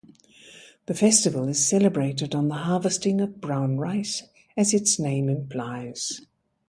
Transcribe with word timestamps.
The 0.87 0.95
festival 0.95 1.47
is 1.47 1.63
celebrated 1.69 2.33
on 2.33 2.47
the 2.47 2.55
harvesting 2.55 3.21
of 3.21 3.39
brown 3.39 3.77
rice 3.77 4.23
as 4.57 4.73
its 4.73 4.97
name 4.97 5.29
implies. 5.29 6.21